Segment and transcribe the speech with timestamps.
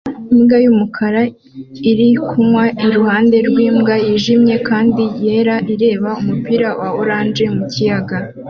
[0.33, 1.21] Imbwa y'umukara
[1.89, 8.17] iri kunywa iruhande rw'imbwa yijimye kandi yera ireba umupira wa orange mu kiyaga